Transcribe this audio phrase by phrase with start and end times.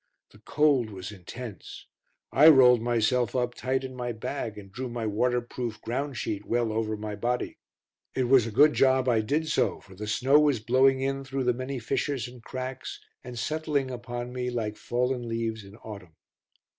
[0.31, 1.85] The cold was intense.
[2.31, 6.71] I rolled myself up tight in my bag and drew my waterproof ground sheet well
[6.73, 7.59] over my body.
[8.15, 11.43] It was a good job I did so for the snow was blowing in through
[11.43, 16.15] the many fissures and cracks and settling upon me like fallen leaves in autumn.